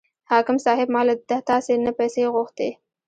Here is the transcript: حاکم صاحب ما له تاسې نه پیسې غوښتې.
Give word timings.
حاکم 0.31 0.57
صاحب 0.65 0.87
ما 0.95 1.01
له 1.07 1.13
تاسې 1.49 1.73
نه 1.85 1.91
پیسې 1.99 2.23
غوښتې. 2.33 2.69